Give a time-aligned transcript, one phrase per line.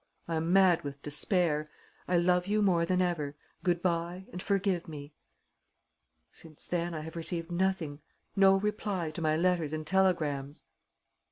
[0.27, 1.69] I am mad with despair.
[2.07, 3.35] I love you more than ever.
[3.63, 5.13] Good bye and forgive me.'
[6.31, 8.01] "Since then, I have received nothing:
[8.35, 10.63] no reply to my letters and telegrams."